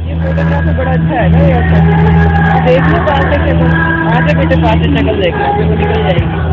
[0.08, 3.68] ये photograph तो बड़ा अच्छा है ना ये अच्छा देख लो पास से शक्ल
[4.06, 6.51] वहाँ से बेटे पास से शक्ल देख लो फिर वो निकल जाएगी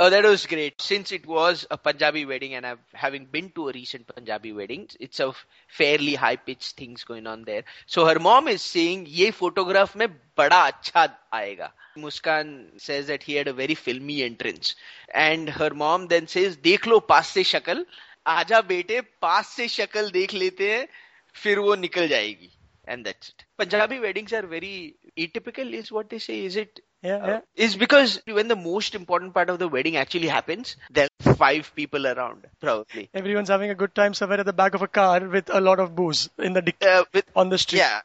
[0.00, 0.82] Oh, that was great.
[0.82, 4.88] Since it was a Punjabi wedding, and I've having been to a recent Punjabi wedding,
[5.00, 5.32] it's a
[5.68, 7.64] fairly high pitched things going on there.
[7.86, 13.38] So her mom is saying, "ये photograph में बड़ा अच्छा आएगा." Muskan says that he
[13.38, 14.74] had a very filmy entrance,
[15.14, 17.86] and her mom then says, "देख लो पास से शक्ल,
[18.26, 20.88] आजा बेटे पास से शक्ल देख लेते हैं,
[21.34, 22.50] फिर वो निकल जाएगी."
[22.88, 23.44] And that's it.
[23.58, 26.46] Punjabi weddings are very atypical, is what they say.
[26.50, 26.80] Is it?
[27.03, 27.39] yeah, yeah.
[27.55, 31.71] is because when the most important part of the wedding actually happens, there are five
[31.75, 33.09] people around, probably.
[33.13, 35.79] Everyone's having a good time somewhere at the back of a car with a lot
[35.79, 37.79] of booze in the dic- Uh, with, on the street.
[37.79, 38.01] yeah,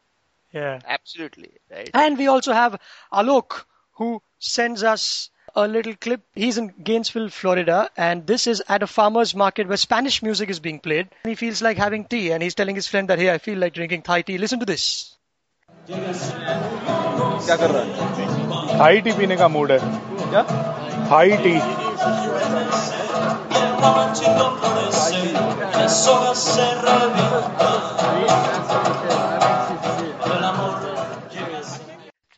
[0.52, 0.80] Yeah.
[0.86, 1.90] absolutely, right?
[1.92, 2.80] And we also have
[3.12, 6.22] Alok who sends us a little clip.
[6.34, 10.60] He's in Gainesville, Florida, and this is at a farmer's market where Spanish music is
[10.60, 11.08] being played.
[11.24, 13.74] He feels like having tea, and he's telling his friend that, hey, I feel like
[13.74, 14.38] drinking Thai tea.
[14.38, 15.16] Listen to this.
[18.65, 19.79] क्या कर रहा है high tea पीने का mood है
[20.29, 20.45] क्या
[21.09, 21.59] high tea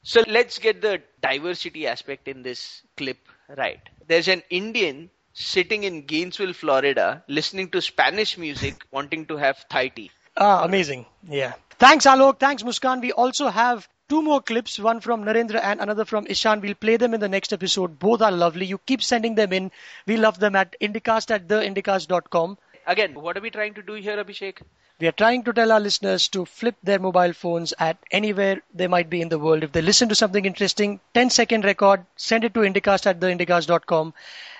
[0.03, 3.17] So let's get the diversity aspect in this clip
[3.57, 3.79] right.
[4.07, 9.87] There's an Indian sitting in Gainesville, Florida, listening to Spanish music, wanting to have Thai
[9.87, 10.11] tea.
[10.37, 11.05] Ah, amazing.
[11.27, 11.53] Yeah.
[11.79, 12.39] Thanks, Alok.
[12.39, 13.01] Thanks, Muskan.
[13.01, 16.60] We also have two more clips, one from Narendra and another from Ishan.
[16.60, 17.98] We'll play them in the next episode.
[17.98, 18.66] Both are lovely.
[18.66, 19.70] You keep sending them in.
[20.06, 22.58] We love them at indicast at theindicast.com.
[22.86, 24.62] Again, what are we trying to do here, Abhishek?
[25.00, 28.88] We are trying to tell our listeners to flip their mobile phones at anywhere they
[28.88, 29.62] might be in the world.
[29.62, 34.14] If they listen to something interesting, 10 second record, send it to indicast at theindicast.com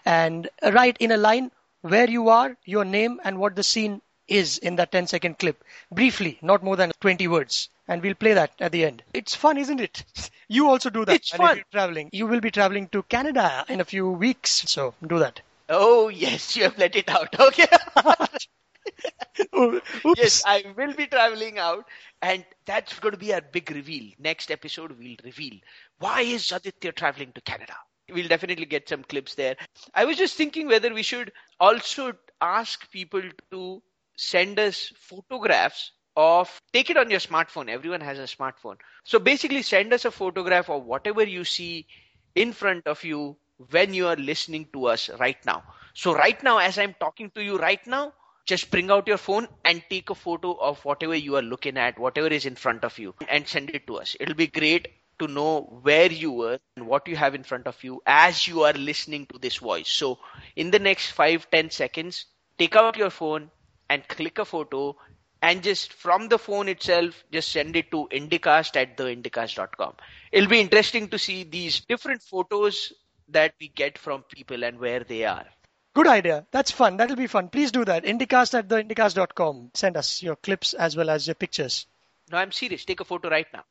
[0.05, 4.59] and write in a line where you are, your name, and what the scene is
[4.59, 5.65] in that 10 second clip.
[5.91, 7.69] Briefly, not more than 20 words.
[7.89, 9.03] And we'll play that at the end.
[9.15, 10.05] It's fun, isn't it?
[10.51, 11.15] You also do that.
[11.17, 11.57] It's And fun.
[11.57, 12.09] you're traveling.
[12.11, 14.51] You will be traveling to Canada in a few weeks.
[14.67, 15.43] So do that.
[15.69, 17.35] Oh, yes, you have let it out.
[17.39, 17.67] Okay.
[19.57, 19.83] Oops.
[20.17, 21.85] yes, I will be traveling out,
[22.23, 24.11] and that's going to be our big reveal.
[24.19, 25.55] Next episode, we'll reveal
[25.99, 27.75] why is Aditya traveling to Canada.
[28.11, 29.57] We'll definitely get some clips there.
[29.95, 33.83] I was just thinking whether we should also ask people to
[34.19, 37.69] send us photographs of take it on your smartphone.
[37.71, 38.77] Everyone has a smartphone.
[39.05, 41.87] So basically, send us a photograph of whatever you see
[42.35, 43.37] in front of you
[43.71, 45.63] when you are listening to us right now.
[45.95, 48.13] So right now, as I'm talking to you right now,
[48.45, 51.99] just bring out your phone and take a photo of whatever you are looking at,
[51.99, 54.17] whatever is in front of you, and send it to us.
[54.19, 54.89] It'll be great
[55.21, 58.63] to know where you were and what you have in front of you as you
[58.63, 59.89] are listening to this voice.
[59.89, 60.19] So
[60.57, 62.27] in the next five, ten seconds,
[62.59, 63.51] take out your phone
[63.91, 64.97] and click a photo
[65.41, 69.95] and just from the phone itself, just send it to indicast at theindicast.com.
[70.33, 72.93] It'll be interesting to see these different photos
[73.29, 75.47] that we get from people and where they are.
[75.95, 76.47] Good idea.
[76.51, 76.97] That's fun.
[76.97, 77.49] That'll be fun.
[77.49, 78.05] Please do that.
[78.05, 79.71] Indicast at theindicast.com.
[79.75, 81.87] Send us your clips as well as your pictures.
[82.31, 82.85] No, I'm serious.
[82.85, 83.65] Take a photo right now.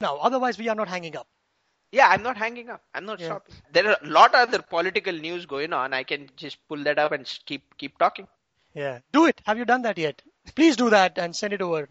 [0.00, 1.28] Now, otherwise we are not hanging up.
[1.92, 2.82] Yeah, I'm not hanging up.
[2.94, 3.26] I'm not Yeah.
[3.26, 3.54] stopping.
[3.70, 5.92] There are a lot of other political news going on.
[5.92, 8.26] I can just pull that up and keep keep talking.
[8.74, 9.00] Yeah.
[9.12, 9.40] Do it.
[9.46, 10.22] Have you done that yet?
[10.54, 11.88] Please do that and send it over.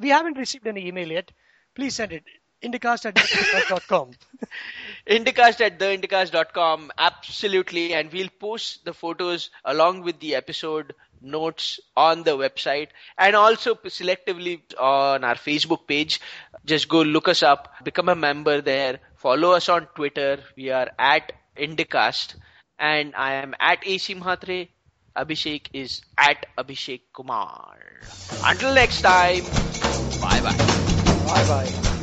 [0.00, 1.30] We haven't received any email yet.
[1.74, 2.24] Please send it.
[2.62, 4.12] Indicast at theindicast.com.
[5.06, 6.90] Indicast at theindicast.com.
[6.96, 7.92] Absolutely.
[7.94, 13.74] And we'll post the photos along with the episode notes on the website and also
[13.74, 16.20] selectively on our Facebook page.
[16.64, 20.38] Just go look us up, become a member there, follow us on Twitter.
[20.56, 22.34] We are at Indicast
[22.78, 24.68] and I am at AC Mhatre.
[25.16, 27.78] Abhishek is at Abhishek Kumar.
[28.44, 29.44] Until next time,
[30.20, 30.54] bye bye.
[31.24, 31.93] bye bye.